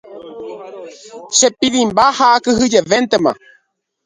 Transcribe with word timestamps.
Chepirĩmba 1.37 2.05
ha 2.17 2.27
akyhyjevéntema. 2.37 3.31